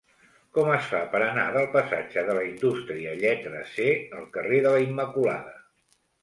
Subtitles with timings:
[0.57, 3.87] Com es fa per anar del passatge de la Indústria lletra C
[4.21, 5.55] al carrer de la Immaculada?